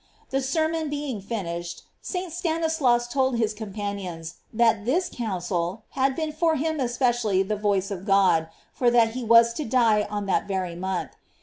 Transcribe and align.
The 0.31 0.41
sermon 0.41 0.89
being 0.89 1.21
finished, 1.21 1.83
St. 2.01 2.33
Stanislas 2.33 3.07
told 3.07 3.37
his 3.37 3.53
companions 3.53 4.37
that 4.51 4.83
this 4.83 5.09
counsel 5.13 5.83
had 5.91 6.15
been 6.15 6.31
for 6.31 6.55
him 6.55 6.79
especially 6.79 7.43
the 7.43 7.55
voice 7.55 7.91
of 7.91 8.03
God, 8.05 8.47
for 8.73 8.89
that 8.89 9.11
he 9.11 9.23
was 9.23 9.53
to 9.53 9.63
die 9.63 10.07
on 10.09 10.25
that 10.25 10.47
very 10.47 10.75
month. 10.75 11.11